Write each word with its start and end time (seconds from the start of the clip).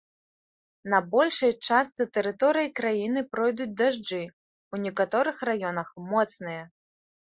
На 0.93 1.01
большай 1.11 1.53
частцы 1.67 2.07
тэрыторыі 2.17 2.73
краіны 2.81 3.25
пройдуць 3.37 3.71
дажджы, 3.85 4.21
у 4.75 4.85
некаторых 4.89 5.49
раёнах 5.55 5.97
моцныя. 6.13 6.63